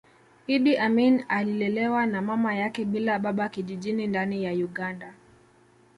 [0.47, 5.13] Iddi Amin alilelewa na mama yake bila baba kijijini ndani ya Uganda